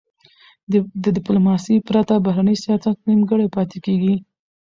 د 1.03 1.05
ډیپلوماسی 1.15 1.75
پرته، 1.87 2.13
بهرنی 2.25 2.55
سیاست 2.63 2.97
نیمګړی 3.09 3.47
پاته 3.55 3.77
کېږي. 3.85 4.15